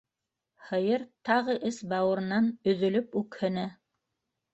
[0.69, 3.67] Һыйыр тағы эс-бауырынан өҙөлөп үкһене...